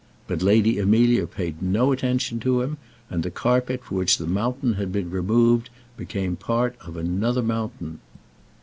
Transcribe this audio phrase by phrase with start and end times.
[0.25, 4.73] But Lady Amelia paid no attention to him, and the carpet for which the mountain
[4.73, 7.99] had been removed became part of another mountain.